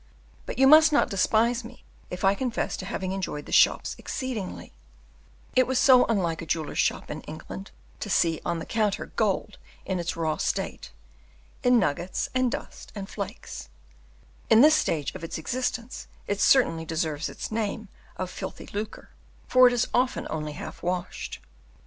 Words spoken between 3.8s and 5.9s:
exceedingly: it was